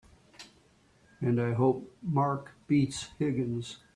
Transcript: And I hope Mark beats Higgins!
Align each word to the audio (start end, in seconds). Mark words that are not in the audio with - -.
And 1.19 1.39
I 1.39 1.53
hope 1.53 1.95
Mark 2.01 2.53
beats 2.65 3.09
Higgins! 3.19 3.77